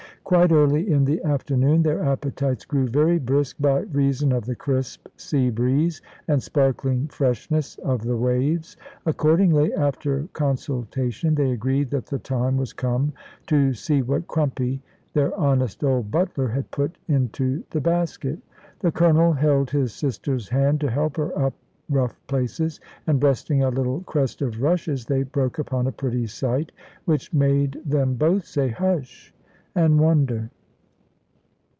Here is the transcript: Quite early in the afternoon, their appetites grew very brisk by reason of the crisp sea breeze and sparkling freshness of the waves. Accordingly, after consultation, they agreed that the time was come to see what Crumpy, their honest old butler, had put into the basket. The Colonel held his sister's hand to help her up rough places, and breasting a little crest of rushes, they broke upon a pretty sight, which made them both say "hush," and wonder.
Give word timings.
Quite 0.23 0.53
early 0.53 0.89
in 0.89 1.03
the 1.03 1.21
afternoon, 1.25 1.81
their 1.83 2.01
appetites 2.01 2.63
grew 2.63 2.87
very 2.87 3.19
brisk 3.19 3.57
by 3.59 3.81
reason 3.81 4.31
of 4.31 4.45
the 4.45 4.55
crisp 4.55 5.09
sea 5.17 5.49
breeze 5.49 6.01
and 6.29 6.41
sparkling 6.41 7.07
freshness 7.09 7.75
of 7.79 8.03
the 8.03 8.15
waves. 8.15 8.77
Accordingly, 9.05 9.73
after 9.73 10.29
consultation, 10.31 11.35
they 11.35 11.51
agreed 11.51 11.89
that 11.89 12.05
the 12.05 12.19
time 12.19 12.55
was 12.55 12.71
come 12.71 13.11
to 13.47 13.73
see 13.73 14.01
what 14.03 14.25
Crumpy, 14.29 14.81
their 15.11 15.35
honest 15.37 15.83
old 15.83 16.11
butler, 16.11 16.47
had 16.47 16.71
put 16.71 16.97
into 17.09 17.65
the 17.71 17.81
basket. 17.81 18.39
The 18.79 18.91
Colonel 18.93 19.33
held 19.33 19.71
his 19.71 19.91
sister's 19.91 20.47
hand 20.47 20.79
to 20.79 20.89
help 20.89 21.17
her 21.17 21.37
up 21.37 21.55
rough 21.89 22.17
places, 22.27 22.79
and 23.05 23.19
breasting 23.19 23.63
a 23.63 23.69
little 23.69 23.99
crest 24.03 24.41
of 24.41 24.61
rushes, 24.61 25.07
they 25.07 25.23
broke 25.23 25.59
upon 25.59 25.87
a 25.87 25.91
pretty 25.91 26.25
sight, 26.25 26.71
which 27.03 27.33
made 27.33 27.81
them 27.85 28.13
both 28.13 28.45
say 28.45 28.69
"hush," 28.69 29.33
and 29.73 29.97
wonder. 29.97 30.49